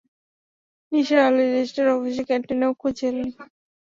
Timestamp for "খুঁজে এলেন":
2.81-3.29